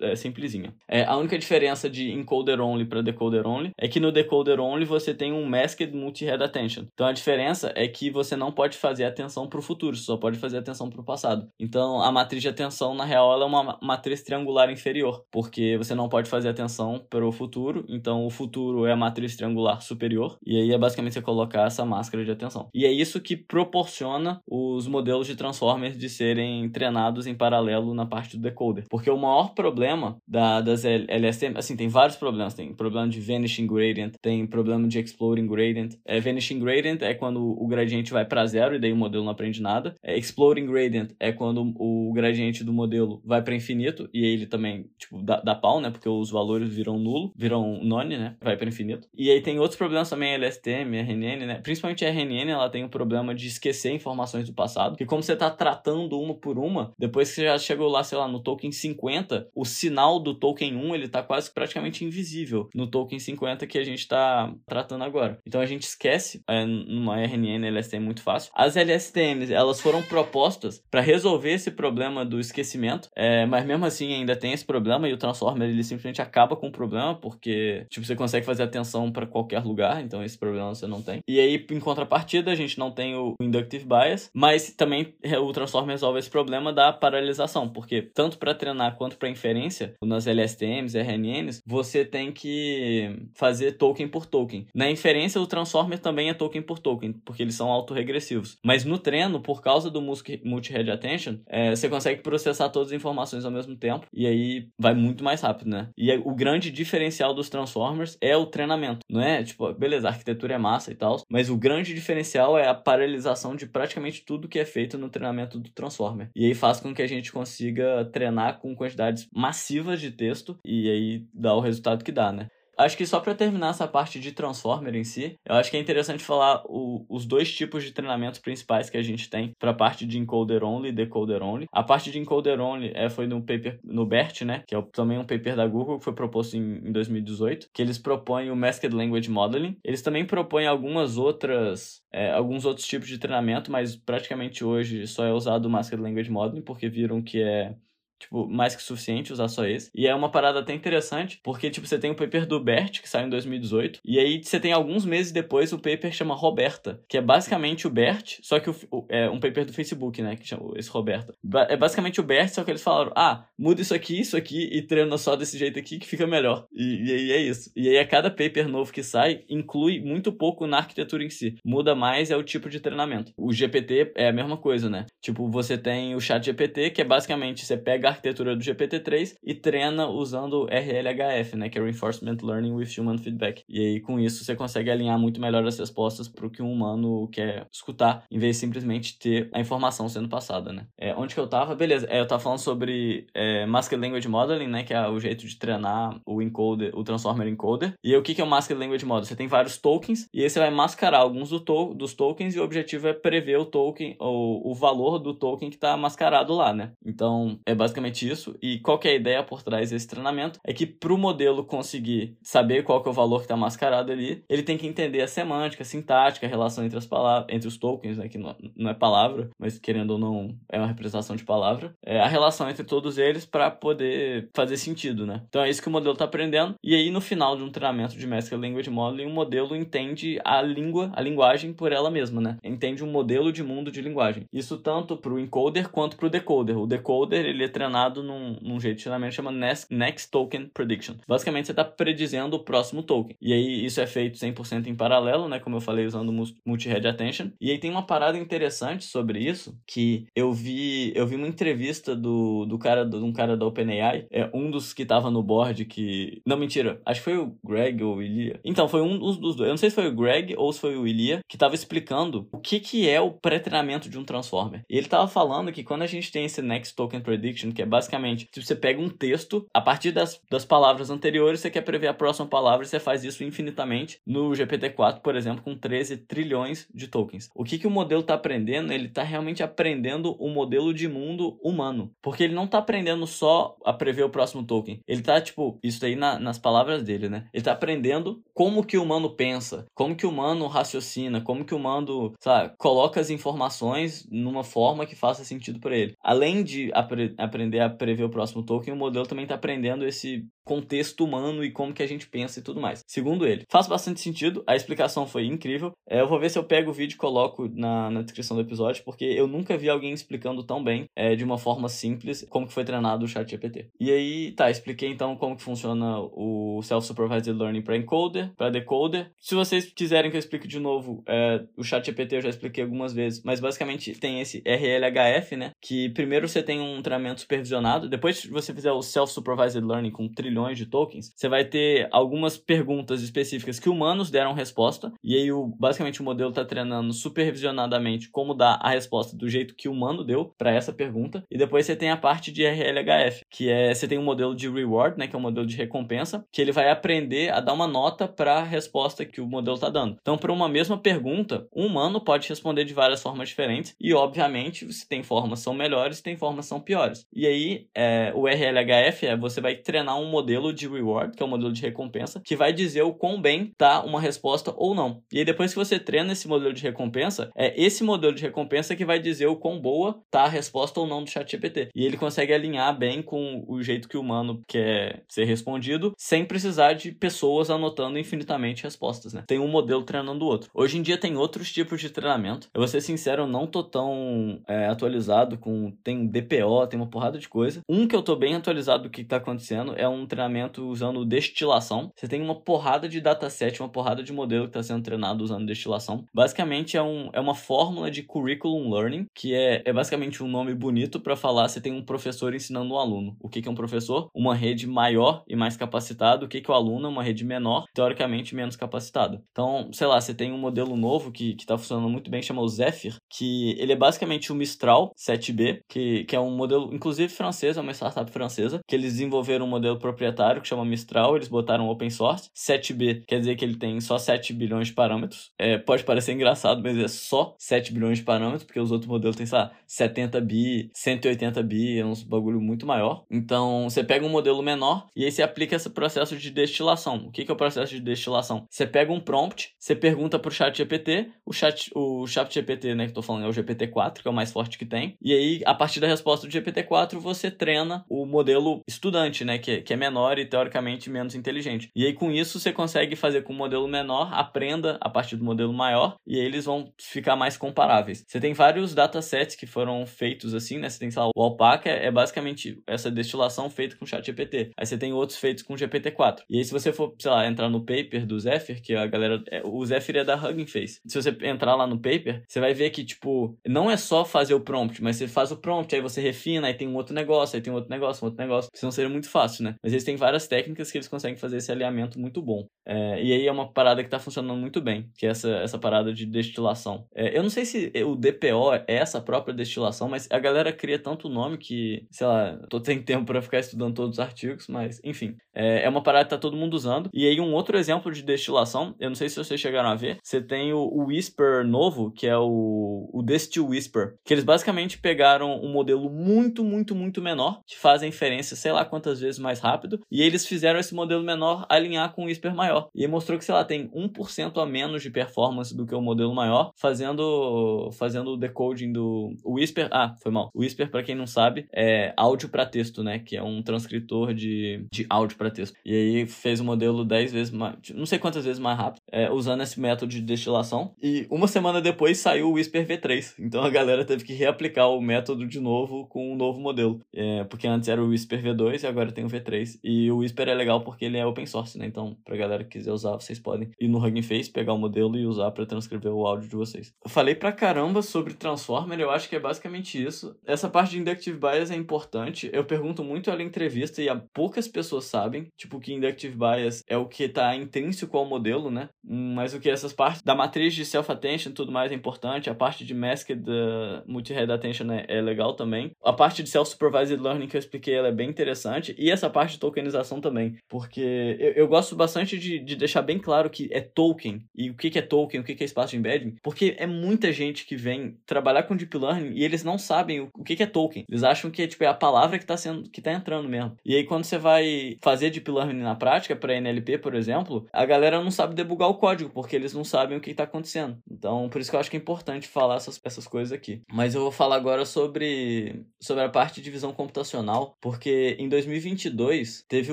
[0.00, 0.74] é, simplesinha.
[0.88, 4.84] É, a única diferença de encoder only para decoder only é que no decoder only
[4.84, 6.84] você tem um masked multi-head attention.
[6.92, 10.16] Então a diferença é que você não pode fazer atenção para o futuro, você só
[10.16, 11.48] pode fazer atenção para o passado.
[11.58, 15.94] Então a matriz de atenção, na real, ela é uma matriz triangular inferior, porque você
[15.94, 20.36] não pode fazer atenção para o futuro, então o futuro é a matriz triangular superior,
[20.44, 22.68] e aí é basicamente você colocar essa máscara de atenção.
[22.74, 28.06] E é isso que proporciona os modelos de transformers de serem treinados em paralelo na
[28.06, 28.84] parte do decoder.
[28.88, 32.54] Porque o maior problema da, das LSTM, assim, tem vários problemas.
[32.54, 35.94] Tem problema de vanishing gradient, tem problema de exploding gradient.
[36.04, 39.32] É, vanishing gradient é quando o gradiente vai para zero e daí o modelo não
[39.32, 39.94] aprende nada.
[40.02, 42.25] É, exploding gradient é quando o gradiente
[42.64, 45.90] do modelo vai para infinito e ele também, tipo, dá, dá pau, né?
[45.90, 48.36] Porque os valores viram nulo, viram none, né?
[48.40, 49.08] Vai para infinito.
[49.16, 51.60] E aí tem outros problemas também, LSTM, RNN, né?
[51.62, 55.22] Principalmente a RNN, ela tem o um problema de esquecer informações do passado, que como
[55.22, 58.40] você tá tratando uma por uma, depois que você já chegou lá, sei lá, no
[58.40, 63.66] token 50, o sinal do token 1, ele tá quase praticamente invisível no token 50
[63.66, 65.38] que a gente tá tratando agora.
[65.46, 68.50] Então a gente esquece é, numa RNN LSTM muito fácil.
[68.54, 71.70] As LSTMs, elas foram propostas para resolver esse
[72.16, 75.84] problema do esquecimento, é, mas mesmo assim ainda tem esse problema e o Transformer ele
[75.84, 80.24] simplesmente acaba com o problema, porque tipo, você consegue fazer atenção para qualquer lugar, então
[80.24, 81.20] esse problema você não tem.
[81.28, 85.90] E aí, em contrapartida, a gente não tem o inductive bias, mas também o Transformer
[85.90, 91.62] resolve esse problema da paralisação, porque tanto para treinar quanto para inferência, nas LSTMs, RNNs,
[91.66, 94.66] você tem que fazer token por token.
[94.74, 98.58] Na inferência, o Transformer também é token por token, porque eles são autorregressivos.
[98.64, 103.44] Mas no treino, por causa do multi-head attention, é, você consegue processar todas as informações
[103.44, 105.88] ao mesmo tempo, e aí vai muito mais rápido, né?
[105.96, 109.42] E o grande diferencial dos Transformers é o treinamento, não é?
[109.42, 113.56] Tipo, beleza, a arquitetura é massa e tal, mas o grande diferencial é a paralisação
[113.56, 116.30] de praticamente tudo que é feito no treinamento do Transformer.
[116.36, 120.90] E aí faz com que a gente consiga treinar com quantidades massivas de texto e
[120.90, 122.48] aí dá o resultado que dá, né?
[122.78, 125.80] Acho que só para terminar essa parte de Transformer em si, eu acho que é
[125.80, 129.74] interessante falar o, os dois tipos de treinamentos principais que a gente tem para a
[129.74, 131.66] parte de encoder only e decoder only.
[131.72, 135.18] A parte de encoder only é, foi no paper no BERT, né, que é também
[135.18, 138.94] um paper da Google que foi proposto em, em 2018, que eles propõem o Masked
[138.94, 139.78] Language Modeling.
[139.82, 145.24] Eles também propõem algumas outras é, alguns outros tipos de treinamento, mas praticamente hoje só
[145.24, 147.74] é usado o Masked Language Modeling porque viram que é
[148.18, 149.90] Tipo, mais que suficiente usar só esse.
[149.94, 153.08] E é uma parada até interessante, porque, tipo, você tem o paper do Bert, que
[153.08, 157.18] saiu em 2018, e aí você tem alguns meses depois o paper chama Roberta, que
[157.18, 160.72] é basicamente o Bert, só que o, é um paper do Facebook, né, que chama
[160.76, 161.34] esse Roberta.
[161.68, 164.82] É basicamente o Bert, só que eles falaram, ah, muda isso aqui, isso aqui, e
[164.82, 166.66] treina só desse jeito aqui que fica melhor.
[166.72, 167.70] E, e aí é isso.
[167.76, 171.56] E aí a cada paper novo que sai, inclui muito pouco na arquitetura em si.
[171.64, 173.32] Muda mais é o tipo de treinamento.
[173.36, 175.06] O GPT é a mesma coisa, né?
[175.20, 179.36] Tipo, você tem o chat GPT, que é basicamente, você pega a arquitetura do GPT-3
[179.42, 183.62] e treina usando RLHF, né, que é Reinforcement Learning with Human Feedback.
[183.68, 186.72] E aí com isso você consegue alinhar muito melhor as respostas para o que um
[186.72, 190.86] humano quer escutar, em vez de simplesmente ter a informação sendo passada, né?
[190.98, 191.74] É, onde que eu tava?
[191.74, 195.46] Beleza, é, eu tava falando sobre é, Masked Language Modeling, né, que é o jeito
[195.46, 197.94] de treinar o encoder, o Transformer Encoder.
[198.02, 199.24] E aí, o que que é o Masked Language Model?
[199.24, 202.60] Você tem vários tokens e aí você vai mascarar alguns do to dos tokens e
[202.60, 206.72] o objetivo é prever o token ou o valor do token que está mascarado lá,
[206.72, 206.92] né?
[207.04, 208.56] Então, é basicamente basicamente isso.
[208.62, 210.60] E qual que é a ideia por trás desse treinamento?
[210.64, 214.12] É que para o modelo conseguir saber qual que é o valor que está mascarado
[214.12, 217.68] ali, ele tem que entender a semântica, a sintática, a relação entre as palavras, entre
[217.68, 221.36] os tokens, né, que não, não é palavra, mas querendo ou não é uma representação
[221.36, 225.42] de palavra, é a relação entre todos eles para poder fazer sentido, né?
[225.48, 226.74] Então é isso que o modelo está aprendendo.
[226.82, 230.60] E aí no final de um treinamento de Master Language Modeling, o modelo entende a
[230.60, 232.56] língua, a linguagem por ela mesma, né?
[232.62, 234.44] Entende um modelo de mundo de linguagem.
[234.52, 236.78] Isso tanto para o encoder quanto para o decoder.
[236.78, 241.14] O decoder ele é num, num jeito de treinamento que chama Next, Next Token Prediction.
[241.26, 243.36] Basicamente você está predizendo o próximo token.
[243.40, 245.58] E aí isso é feito 100% em paralelo, né?
[245.58, 246.32] Como eu falei, usando
[246.64, 247.50] multi-head attention.
[247.60, 252.14] E aí tem uma parada interessante sobre isso que eu vi, eu vi uma entrevista
[252.14, 255.84] do, do cara, de um cara da OpenAI, é um dos que tava no board
[255.84, 258.60] que, não mentira, acho que foi o Greg ou o Ilia.
[258.64, 259.68] Então foi um dos, dos dois.
[259.68, 262.48] Eu não sei se foi o Greg ou se foi o Ilia que tava explicando
[262.52, 264.82] o que que é o pré-treinamento de um transformer.
[264.88, 267.86] E ele tava falando que quando a gente tem esse Next Token Prediction, que é
[267.86, 272.08] basicamente, tipo, você pega um texto, a partir das, das palavras anteriores, você quer prever
[272.08, 276.88] a próxima palavra e você faz isso infinitamente no GPT-4, por exemplo, com 13 trilhões
[276.92, 277.50] de tokens.
[277.54, 278.92] O que, que o modelo está aprendendo?
[278.92, 282.10] Ele está realmente aprendendo o modelo de mundo humano.
[282.22, 285.00] Porque ele não está aprendendo só a prever o próximo token.
[285.06, 287.48] Ele está, tipo, isso aí na, nas palavras dele, né?
[287.52, 291.74] Ele está aprendendo como que o humano pensa, como que o humano raciocina, como que
[291.74, 296.14] o humano, sabe, coloca as informações numa forma que faça sentido para ele.
[296.22, 300.46] Além de apre aprender a prever o próximo token, o modelo também está aprendendo esse
[300.66, 303.04] contexto humano e como que a gente pensa e tudo mais.
[303.06, 305.92] Segundo ele, faz bastante sentido, a explicação foi incrível.
[306.08, 308.62] É, eu vou ver se eu pego o vídeo e coloco na, na descrição do
[308.62, 312.66] episódio, porque eu nunca vi alguém explicando tão bem, é, de uma forma simples, como
[312.66, 313.90] que foi treinado o chat GPT.
[314.00, 319.30] E aí, tá, expliquei então como que funciona o Self-Supervised Learning para encoder, para decoder.
[319.40, 322.82] Se vocês quiserem que eu explique de novo, é, o chat GPT eu já expliquei
[322.82, 328.08] algumas vezes, mas basicamente tem esse RLHF, né, que primeiro você tem um treinamento supervisionado,
[328.08, 332.56] depois você fizer o Self-Supervised Learning com trilhões trilhões de tokens, você vai ter algumas
[332.56, 338.30] perguntas específicas que humanos deram resposta, e aí o, basicamente o modelo está treinando supervisionadamente
[338.30, 341.84] como dar a resposta do jeito que o humano deu para essa pergunta, e depois
[341.84, 345.26] você tem a parte de RLHF, que é você tem um modelo de reward, né,
[345.26, 348.58] que é um modelo de recompensa, que ele vai aprender a dar uma nota para
[348.58, 350.16] a resposta que o modelo está dando.
[350.20, 354.90] Então, para uma mesma pergunta, um humano pode responder de várias formas diferentes, e obviamente,
[354.92, 357.26] se tem formas são melhores, tem formas são piores.
[357.34, 361.42] E aí, é, o RLHF é você vai treinar um modelo modelo de reward, que
[361.42, 364.94] é o modelo de recompensa, que vai dizer o quão bem tá uma resposta ou
[364.94, 365.20] não.
[365.32, 368.94] E aí depois que você treina esse modelo de recompensa, é esse modelo de recompensa
[368.94, 371.88] que vai dizer o quão boa tá a resposta ou não do chat GPT.
[371.94, 376.44] E ele consegue alinhar bem com o jeito que o humano quer ser respondido, sem
[376.44, 379.42] precisar de pessoas anotando infinitamente respostas, né?
[379.48, 380.70] Tem um modelo treinando o outro.
[380.72, 382.68] Hoje em dia tem outros tipos de treinamento.
[382.72, 385.90] Eu vou ser sincero, eu não tô tão é, atualizado com...
[386.04, 387.80] Tem DPO, tem uma porrada de coisa.
[387.88, 392.12] Um que eu tô bem atualizado do que tá acontecendo é um treinamento usando destilação.
[392.14, 395.66] Você tem uma porrada de dataset, uma porrada de modelo que está sendo treinado usando
[395.66, 396.24] destilação.
[396.32, 400.74] Basicamente é, um, é uma fórmula de curriculum learning, que é, é basicamente um nome
[400.74, 403.36] bonito para falar você tem um professor ensinando um aluno.
[403.40, 404.28] O que, que é um professor?
[404.34, 406.44] Uma rede maior e mais capacitada.
[406.44, 407.08] O que, que é o aluno?
[407.08, 409.42] Uma rede menor, teoricamente menos capacitada.
[409.50, 412.68] Então, sei lá, você tem um modelo novo que está funcionando muito bem, chama o
[412.68, 417.76] Zephyr, que ele é basicamente o Mistral 7B, que, que é um modelo, inclusive francês,
[417.76, 421.48] é uma startup francesa, que eles desenvolveram um modelo proprietário proprietário que chama Mistral, eles
[421.48, 422.50] botaram open source.
[422.54, 425.52] 7B quer dizer que ele tem só 7 bilhões de parâmetros.
[425.58, 429.36] É, pode parecer engraçado, mas é só 7 bilhões de parâmetros, porque os outros modelos
[429.36, 433.24] têm, sei lá, 70 bi, 180 bi, é um bagulho muito maior.
[433.30, 437.26] Então, você pega um modelo menor e aí você aplica esse processo de destilação.
[437.26, 438.66] O que, é o processo de destilação?
[438.70, 443.04] Você pega um prompt, você pergunta pro chat GPT, o chat, o chat GPT, né,
[443.04, 445.16] que eu tô falando é o GPT-4, que é o mais forte que tem.
[445.22, 449.82] E aí, a partir da resposta do GPT-4, você treina o modelo estudante, né, que,
[449.82, 451.90] que é menor menor e teoricamente menos inteligente.
[451.94, 455.44] E aí com isso você consegue fazer com o modelo menor aprenda a partir do
[455.44, 458.24] modelo maior e aí eles vão ficar mais comparáveis.
[458.26, 460.88] Você tem vários datasets que foram feitos assim, né?
[460.88, 464.70] Você tem, sei lá, o Alpaca é basicamente essa destilação feita com ChatGPT.
[464.76, 466.42] Aí você tem outros feitos com GPT-4.
[466.48, 469.42] E aí se você for, sei lá, entrar no paper do Zephyr, que a galera,
[469.50, 471.00] é, o Zephyr é da Hugging Face.
[471.06, 474.54] Se você entrar lá no paper, você vai ver que tipo, não é só fazer
[474.54, 477.56] o prompt, mas você faz o prompt, aí você refina, aí tem um outro negócio,
[477.56, 478.70] aí tem um outro negócio, um outro negócio.
[478.74, 479.74] Senão seria muito fácil, né?
[479.82, 482.66] Mas eles têm várias técnicas que eles conseguem fazer esse alinhamento muito bom.
[482.86, 485.78] É, e aí é uma parada que está funcionando muito bem, que é essa, essa
[485.78, 487.06] parada de destilação.
[487.14, 490.98] É, eu não sei se o DPO é essa própria destilação, mas a galera cria
[490.98, 495.00] tanto nome que, sei lá, tô sem tempo para ficar estudando todos os artigos, mas
[495.02, 497.10] enfim, é, é, uma parada que tá todo mundo usando.
[497.12, 500.18] E aí um outro exemplo de destilação, eu não sei se vocês chegaram a ver,
[500.22, 504.98] você tem o, o Whisper novo, que é o, o Destil Whisper, que eles basicamente
[504.98, 509.38] pegaram um modelo muito, muito muito, muito menor, que fazem inferência sei lá quantas vezes
[509.38, 512.88] mais rápido, e eles fizeram esse modelo menor alinhar com o Whisper maior.
[512.94, 516.34] E mostrou que, sei lá, tem 1% a menos de performance do que o modelo
[516.34, 519.88] maior, fazendo fazendo o decoding do o Whisper.
[519.90, 520.50] Ah, foi mal.
[520.54, 523.18] O Whisper, para quem não sabe, é áudio para texto, né?
[523.18, 525.76] Que é um transcritor de, de áudio para texto.
[525.84, 529.30] E aí fez o modelo 10 vezes mais, não sei quantas vezes mais rápido, é,
[529.30, 530.94] usando esse método de destilação.
[531.02, 533.34] E uma semana depois saiu o Whisper V3.
[533.38, 537.00] Então a galera teve que reaplicar o método de novo com um novo modelo.
[537.14, 539.75] É, porque antes era o Whisper V2 e agora tem o V3.
[539.82, 541.86] E o Whisper é legal porque ele é open source, né?
[541.86, 545.16] Então, pra galera que quiser usar, vocês podem ir no Hugging Face, pegar o modelo
[545.16, 546.92] e usar para transcrever o áudio de vocês.
[547.04, 550.36] Eu falei pra caramba sobre Transformer, eu acho que é basicamente isso.
[550.46, 552.50] Essa parte de Inductive Bias é importante.
[552.52, 556.96] Eu pergunto muito ela em entrevista e poucas pessoas sabem, tipo, que Inductive Bias é
[556.96, 558.88] o que tá intrínseco ao modelo, né?
[559.04, 562.50] Mas o que essas partes da matriz de self-attention tudo mais é importante.
[562.50, 565.90] A parte de masked uh, multi-head attention é, é, legal também.
[566.04, 568.94] A parte de self-supervised learning que eu expliquei ela é bem interessante.
[568.98, 570.56] E essa parte de tokenização também.
[570.68, 574.44] Porque eu, eu gosto bastante de, de deixar bem claro que é token.
[574.54, 576.36] E o que, que é token, o que, que é espaço de embedding.
[576.42, 580.28] Porque é muita gente que vem trabalhar com deep learning e eles não sabem o,
[580.34, 581.04] o que, que é token.
[581.08, 583.76] Eles acham que tipo, é a palavra que está sendo que tá entrando mesmo.
[583.84, 587.84] E aí quando você vai fazer deep learning na prática, para NLP, por exemplo, a
[587.84, 590.98] galera não sabe debugar o código, porque eles não sabem o que está acontecendo.
[591.10, 593.82] Então, por isso que eu acho que é importante falar essas, essas coisas aqui.
[593.92, 599.55] Mas eu vou falar agora sobre, sobre a parte de visão computacional, porque em 2022
[599.68, 599.92] teve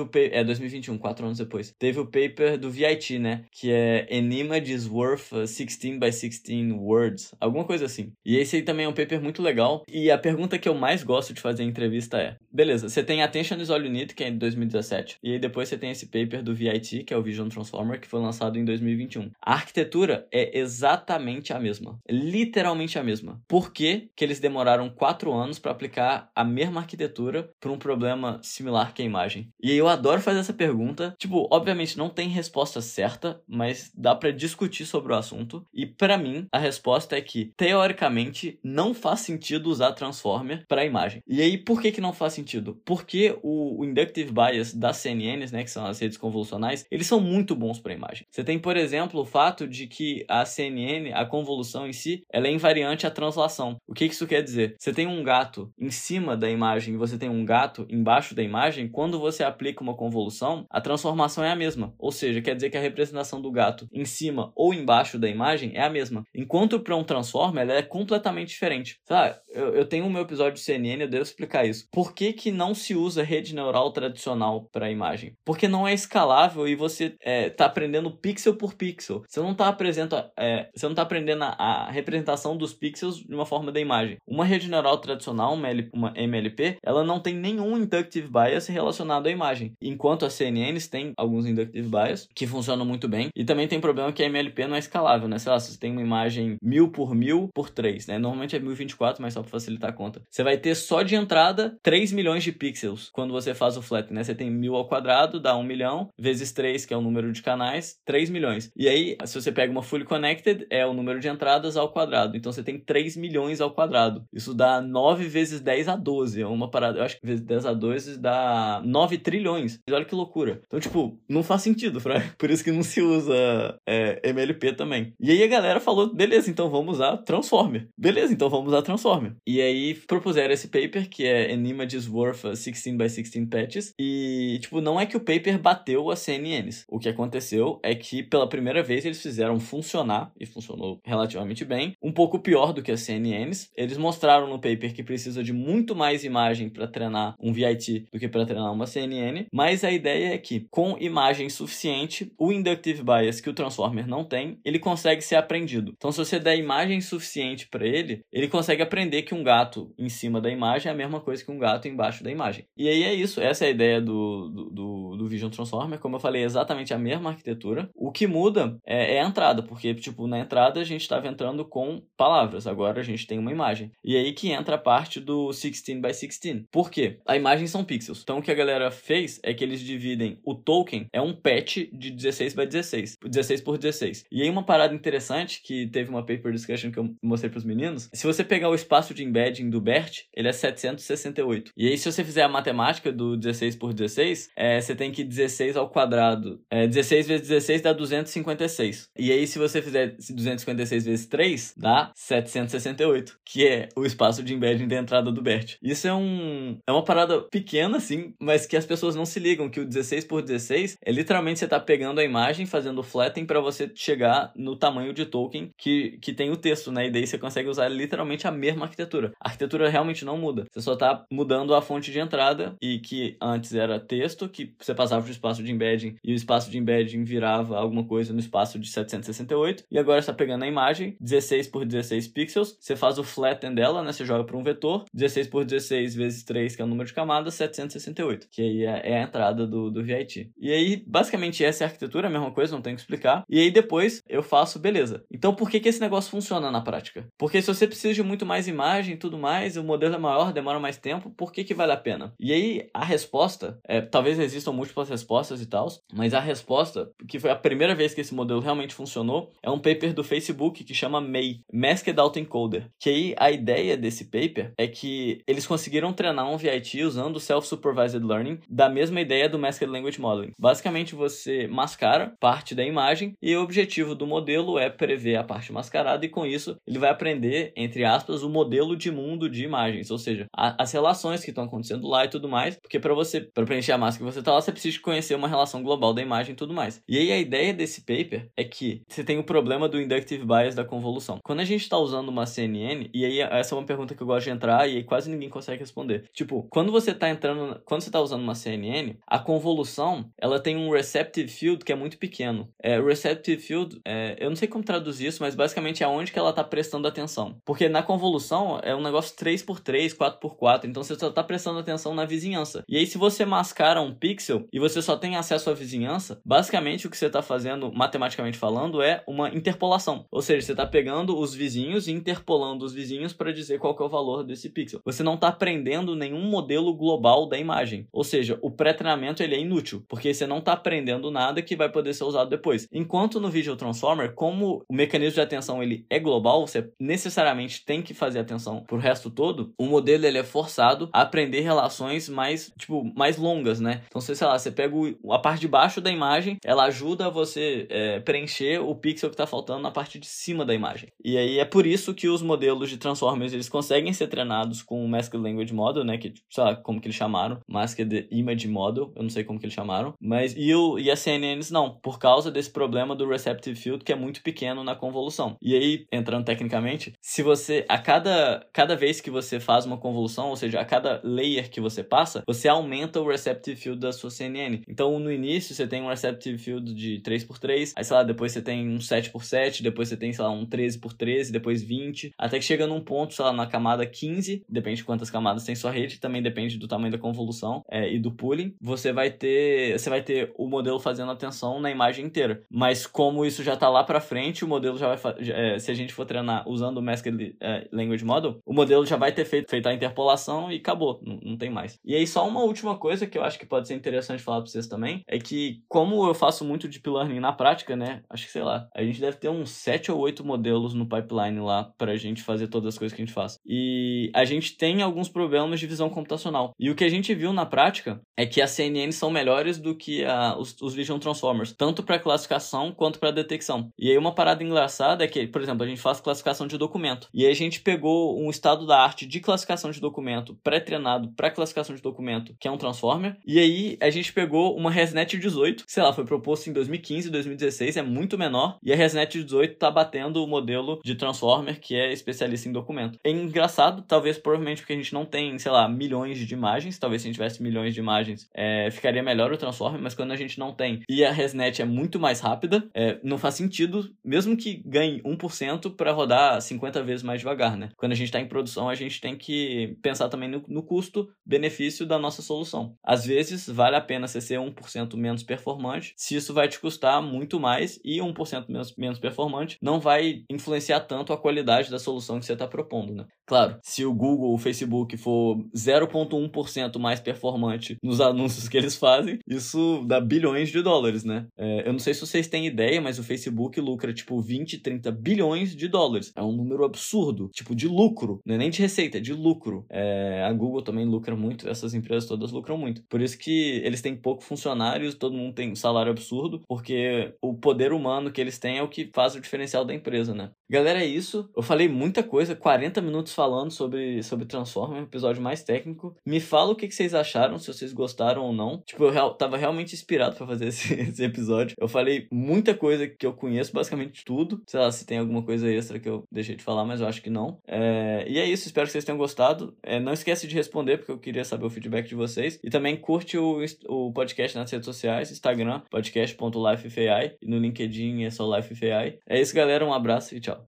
[0.00, 0.10] o...
[0.14, 1.74] É, 2021, quatro anos depois.
[1.78, 3.44] Teve o paper do VIT, né?
[3.50, 7.34] Que é Image is Worth 16 by 16 Words.
[7.40, 8.12] Alguma coisa assim.
[8.24, 9.84] E esse aí também é um paper muito legal.
[9.88, 12.36] E a pergunta que eu mais gosto de fazer em entrevista é...
[12.52, 15.18] Beleza, você tem Attention is All You Need, que é de 2017.
[15.22, 18.06] E aí depois você tem esse paper do VIT, que é o Vision Transformer, que
[18.06, 19.30] foi lançado em 2021.
[19.40, 21.98] A arquitetura é exatamente a mesma.
[22.08, 23.40] Literalmente a mesma.
[23.48, 28.40] Por que, que eles demoraram quatro anos para aplicar a mesma arquitetura para um problema
[28.42, 29.48] similar que a imagem?
[29.62, 31.14] E eu adoro fazer essa pergunta.
[31.18, 35.64] Tipo, obviamente não tem resposta certa, mas dá para discutir sobre o assunto.
[35.72, 41.22] E para mim, a resposta é que, teoricamente, não faz sentido usar Transformer para imagem.
[41.26, 42.80] E aí, por que, que não faz sentido?
[42.84, 47.20] Porque o, o Inductive Bias das CNNs, né, que são as redes convolucionais, eles são
[47.20, 48.26] muito bons para imagem.
[48.30, 52.46] Você tem, por exemplo, o fato de que a CNN, a convolução em si, ela
[52.46, 53.76] é invariante à translação.
[53.86, 54.76] O que isso quer dizer?
[54.78, 58.42] Você tem um gato em cima da imagem e você tem um gato embaixo da
[58.42, 61.94] imagem, quando você aplica uma convolução, a transformação é a mesma.
[61.98, 65.72] Ou seja, quer dizer que a representação do gato em cima ou embaixo da imagem
[65.74, 66.24] é a mesma.
[66.34, 68.98] Enquanto para um transformer, ela é completamente diferente.
[69.04, 71.86] Sabe, eu, eu tenho o meu episódio de CNN, eu devo explicar isso.
[71.90, 75.36] Por que, que não se usa rede neural tradicional para imagem?
[75.44, 79.22] Porque não é escalável e você é, tá aprendendo pixel por pixel.
[79.28, 83.34] Você não tá, apresenta, é, você não tá aprendendo a, a, representação dos pixels de
[83.34, 84.18] uma forma da imagem.
[84.26, 89.30] Uma rede neural tradicional, uma, uma MLP, ela não tem nenhum inductive bias relacionado à
[89.30, 89.72] imagem.
[89.80, 93.28] Enquanto as CNNs têm alguns inductive bias que funcionam muito bem.
[93.34, 95.38] E também tem problema que a MLP não é escalável, né?
[95.38, 98.18] Sei lá, se você tem uma imagem 1000 por 1000 por 3, né?
[98.18, 100.22] Normalmente é 1024, mas só para facilitar a conta.
[100.30, 104.12] Você vai ter só de entrada 3 milhões de pixels quando você faz o flat,
[104.12, 104.22] né?
[104.22, 107.42] Você tem 1000 ao quadrado, dá 1 milhão, vezes 3, que é o número de
[107.42, 108.70] canais, 3 milhões.
[108.76, 112.36] E aí, se você pega uma fully connected, é o número de entradas ao quadrado.
[112.36, 114.24] Então você tem 3 milhões ao quadrado.
[114.32, 116.42] Isso dá 9 vezes 10 a 12.
[116.42, 116.98] É uma parada.
[116.98, 119.80] Eu acho que vezes 10 a 12 dá 9 trilhões.
[119.90, 120.60] Olha que loucura.
[120.66, 122.20] Então, tipo, não faz sentido, Fra.
[122.38, 125.12] Por isso que não se usa é, MLP também.
[125.20, 127.88] E aí a galera falou: beleza, então vamos usar Transformer.
[127.98, 129.34] Beleza, então vamos usar Transformer.
[129.46, 133.94] E aí propuseram esse paper, que é Images Worth 16 by 16 Patches.
[133.98, 136.84] E, tipo, não é que o paper bateu as CNNs.
[136.88, 141.94] O que aconteceu é que pela primeira vez eles fizeram funcionar, e funcionou relativamente bem,
[142.02, 143.70] um pouco pior do que as CNNs.
[143.76, 148.18] Eles mostraram no paper que precisa de muito mais imagem para treinar um VIT do
[148.18, 149.03] que para treinar uma CNN,
[149.52, 154.24] mas a ideia é que com imagem suficiente, o inductive bias que o transformer não
[154.24, 155.94] tem, ele consegue ser aprendido.
[155.96, 160.08] Então se você der imagem suficiente para ele, ele consegue aprender que um gato em
[160.08, 162.66] cima da imagem é a mesma coisa que um gato embaixo da imagem.
[162.76, 166.20] E aí é isso, essa é a ideia do, do, do, Vision Transformer, como eu
[166.20, 167.90] falei, é exatamente a mesma arquitetura.
[167.94, 171.64] O que muda é, é a entrada, porque tipo, na entrada a gente estava entrando
[171.64, 173.90] com palavras, agora a gente tem uma imagem.
[174.04, 176.64] E aí que entra a parte do 16 by 16.
[176.70, 177.18] Por quê?
[177.26, 178.20] A imagem são pixels.
[178.22, 181.88] Então o que a galera fez é que eles dividem o token é um patch
[181.92, 184.24] de 16 by 16, 16 por 16.
[184.30, 187.64] E aí uma parada interessante que teve uma paper discussion que eu mostrei para os
[187.64, 191.72] meninos, se você pegar o espaço de embedding do BERT, ele é 768.
[191.76, 195.24] E aí se você fizer a matemática do 16 por 16, é, você tem que
[195.24, 199.10] 16 ao quadrado, é, 16 vezes 16 dá 256.
[199.18, 204.54] E aí se você fizer 256 vezes 3, dá 768, que é o espaço de
[204.54, 205.76] embedding da entrada do BERT.
[205.82, 209.68] Isso é um é uma parada pequena assim, mas que as pessoas não se ligam
[209.68, 213.60] que o 16 por 16 é literalmente você tá pegando a imagem, fazendo flattening para
[213.60, 217.06] você chegar no tamanho de token que, que tem o texto, né?
[217.06, 219.32] E daí você consegue usar literalmente a mesma arquitetura.
[219.40, 220.66] A arquitetura realmente não muda.
[220.70, 224.94] Você só tá mudando a fonte de entrada e que antes era texto, que você
[224.94, 228.78] passava pro espaço de embedding e o espaço de embedding virava alguma coisa no espaço
[228.78, 233.24] de 768 e agora está pegando a imagem 16 por 16 pixels, você faz o
[233.24, 234.12] flatten dela, né?
[234.12, 237.14] Você joga para um vetor, 16 por 16 vezes 3, que é o número de
[237.14, 240.50] camadas, 768, que aí é, é a entrada do, do VIT.
[240.58, 243.44] E aí, basicamente, essa é a arquitetura, a mesma coisa, não tenho que explicar.
[243.48, 245.24] E aí depois eu faço, beleza.
[245.30, 247.26] Então por que, que esse negócio funciona na prática?
[247.38, 250.52] Porque se você precisa de muito mais imagem e tudo mais, o modelo é maior,
[250.52, 252.32] demora mais tempo, por que, que vale a pena?
[252.38, 257.38] E aí a resposta, é, talvez existam múltiplas respostas e tal, mas a resposta, que
[257.38, 260.94] foi a primeira vez que esse modelo realmente funcionou, é um paper do Facebook que
[260.94, 262.88] chama MEI, Masked Autoencoder.
[262.98, 267.40] Que aí a ideia desse paper é que eles conseguiram treinar um VIT usando o
[267.40, 270.52] Self-Supervised Learning da mesma ideia do Masked Language Modeling.
[270.58, 275.72] Basicamente, você mascara parte da imagem e o objetivo do modelo é prever a parte
[275.72, 280.10] mascarada e com isso ele vai aprender, entre aspas, o modelo de mundo de imagens,
[280.10, 283.40] ou seja, a, as relações que estão acontecendo lá e tudo mais, porque para você,
[283.40, 286.22] para preencher a máscara que você está lá, você precisa conhecer uma relação global da
[286.22, 287.02] imagem e tudo mais.
[287.08, 290.74] E aí a ideia desse paper é que você tem o problema do inductive bias
[290.74, 291.38] da convolução.
[291.44, 294.26] Quando a gente está usando uma CNN, e aí essa é uma pergunta que eu
[294.26, 296.24] gosto de entrar e quase ninguém consegue responder.
[296.32, 300.76] Tipo, quando você está entrando, quando você está usando uma CNN, a convolução, ela tem
[300.76, 302.68] um receptive field que é muito pequeno.
[302.82, 306.38] É, receptive field, é, eu não sei como traduzir isso, mas basicamente é onde que
[306.38, 307.56] ela está prestando atenção.
[307.64, 312.24] Porque na convolução é um negócio 3x3, 4x4, então você só está prestando atenção na
[312.24, 312.84] vizinhança.
[312.88, 317.06] E aí se você mascara um pixel e você só tem acesso à vizinhança, basicamente
[317.06, 320.26] o que você está fazendo, matematicamente falando, é uma interpolação.
[320.30, 324.02] Ou seja, você está pegando os vizinhos e interpolando os vizinhos para dizer qual é
[324.02, 325.00] o valor desse pixel.
[325.04, 328.06] Você não está aprendendo nenhum modelo global da imagem.
[328.12, 331.90] Ou seja, o pré-treinamento ele é inútil, porque você não está aprendendo nada que vai
[331.90, 332.86] poder ser usado depois.
[332.92, 338.02] Enquanto no Visual Transformer, como o mecanismo de atenção ele é global, você necessariamente tem
[338.02, 342.72] que fazer atenção pro resto todo, o modelo ele é forçado a aprender relações mais,
[342.78, 344.02] tipo, mais longas, né?
[344.06, 344.94] Então, você, sei lá, você pega
[345.30, 349.46] a parte de baixo da imagem, ela ajuda você é, preencher o pixel que está
[349.46, 351.08] faltando na parte de cima da imagem.
[351.24, 355.04] E aí é por isso que os modelos de Transformers eles conseguem ser treinados com
[355.04, 356.18] o Masked Language Model, né?
[356.18, 359.66] Que, sei lá, como que eles chamaram, Masked Image Model, eu não sei como que
[359.66, 363.76] eles chamaram, mas e, o, e as CNNs não, por causa desse problema do Receptive
[363.76, 365.56] Field que é muito pequeno na convolução.
[365.60, 370.48] E aí, entrando tecnicamente, se você, a cada, cada vez que você faz uma convolução,
[370.48, 374.30] ou seja, a cada layer que você passa, você aumenta o Receptive Field da sua
[374.30, 374.82] CNN.
[374.88, 378.62] Então, no início, você tem um Receptive Field de 3x3, aí, sei lá, depois você
[378.62, 382.86] tem um 7x7, depois você tem, sei lá, um 13x13, depois 20, até que chega
[382.86, 386.42] num ponto, sei lá, na camada 15, depende de quantas camadas tem sua rede, também
[386.42, 390.52] depende do tamanho da convolução é, e do pooling, você vai ter, você vai ter
[390.56, 392.62] o modelo fazendo atenção na imagem inteira.
[392.70, 395.94] Mas como isso já está lá para frente, o modelo já vai, é, se a
[395.94, 399.70] gente for treinar usando o Masked é, Language Model, o modelo já vai ter feito,
[399.70, 401.98] feito a interpolação e acabou, não, não tem mais.
[402.04, 404.70] E aí só uma última coisa que eu acho que pode ser interessante falar para
[404.70, 408.52] vocês também, é que como eu faço muito deep learning na prática, né, acho que
[408.52, 412.16] sei lá, a gente deve ter uns 7 ou 8 modelos no pipeline lá pra
[412.16, 413.58] gente fazer todas as coisas que a gente faz.
[413.66, 416.72] E a gente tem alguns problemas de visão computacional.
[416.78, 418.03] E o que a gente viu na prática
[418.36, 422.18] é que as CNN são melhores do que a, os, os Vision Transformers, tanto para
[422.18, 423.90] classificação quanto para detecção.
[423.98, 427.28] E aí uma parada engraçada é que, por exemplo, a gente faz classificação de documento.
[427.32, 431.50] E aí a gente pegou um estado da arte de classificação de documento pré-treinado para
[431.50, 433.36] classificação de documento, que é um transformer.
[433.46, 437.30] E aí a gente pegou uma ResNet 18, que, sei lá, foi proposto em 2015,
[437.30, 438.78] 2016, é muito menor.
[438.82, 443.18] E a ResNet 18 tá batendo o modelo de transformer que é especialista em documento.
[443.24, 446.98] É engraçado, talvez provavelmente porque a gente não tem, sei lá, milhões de imagens.
[446.98, 450.32] Talvez se a gente tivesse milhões de imagens, é, ficaria melhor o transformer, mas quando
[450.32, 454.10] a gente não tem e a ResNet é muito mais rápida, é, não faz sentido,
[454.24, 457.90] mesmo que ganhe 1% para rodar 50 vezes mais devagar, né?
[457.96, 462.06] Quando a gente está em produção, a gente tem que pensar também no, no custo-benefício
[462.06, 462.96] da nossa solução.
[463.02, 467.22] Às vezes, vale a pena você ser 1% menos performante, se isso vai te custar
[467.22, 472.38] muito mais e 1% menos, menos performante não vai influenciar tanto a qualidade da solução
[472.38, 473.26] que você está propondo, né?
[473.46, 479.38] Claro, se o Google o Facebook for 0,1% mais performante nos anúncios que eles fazem,
[479.48, 481.46] isso dá bilhões de dólares, né?
[481.56, 485.10] É, eu não sei se vocês têm ideia, mas o Facebook lucra tipo 20, 30
[485.12, 486.32] bilhões de dólares.
[486.36, 489.86] É um número absurdo, tipo de lucro, não é nem de receita, é de lucro.
[489.90, 493.02] É, a Google também lucra muito, essas empresas todas lucram muito.
[493.08, 497.54] Por isso que eles têm pouco funcionários, todo mundo tem um salário absurdo, porque o
[497.54, 500.50] poder humano que eles têm é o que faz o diferencial da empresa, né?
[500.68, 501.48] Galera, é isso.
[501.56, 506.16] Eu falei muita coisa, 40 minutos falando sobre, sobre, trans, Transformers, um episódio mais técnico.
[506.26, 508.82] Me fala o que, que vocês acharam, se vocês gostaram ou não.
[508.86, 511.76] Tipo, eu real, tava realmente inspirado para fazer esse, esse, episódio.
[511.78, 514.62] Eu falei muita coisa que eu conheço, basicamente tudo.
[514.66, 517.22] Sei lá, se tem alguma coisa extra que eu deixei de falar, mas eu acho
[517.22, 517.58] que não.
[517.66, 519.76] É, e é isso, espero que vocês tenham gostado.
[519.82, 522.58] É, não esquece de responder, porque eu queria saber o feedback de vocês.
[522.62, 527.36] E também curte o, o podcast nas redes sociais, Instagram, podcast.lifefai.
[527.40, 529.18] E no LinkedIn é só LifeFai.
[529.26, 529.84] É isso, galera.
[529.84, 530.62] Um abraço e tchau.